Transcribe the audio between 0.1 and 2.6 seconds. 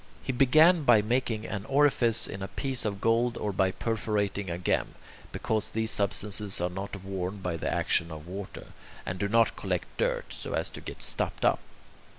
He began by making an orifice in a